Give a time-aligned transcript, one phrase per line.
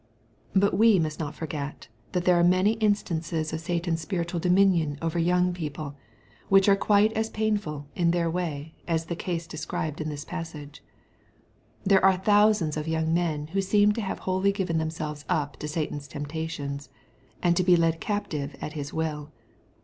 [0.55, 3.61] But we must not forget that there are many instances MATTHEW, CHAP.
[3.61, 3.63] XVH.
[3.63, 5.93] 211 of Satan's spiritual dominion over young people^
[6.49, 10.81] which are quite as painful, in their way, as the case desciihed in this passage.
[11.83, 15.67] There are thousands of young men who seem to have wholly given themselves up to
[15.67, 16.89] Satan's temptations,
[17.43, 19.31] and to be led captive at his will.